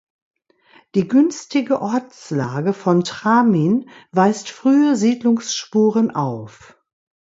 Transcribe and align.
Die 0.95 1.07
günstige 1.07 1.79
Ortslage 1.79 2.73
von 2.73 3.03
Tramin 3.03 3.87
weist 4.11 4.49
frühe 4.49 4.95
Siedlungsspuren 4.95 6.09
auf. 6.09 6.75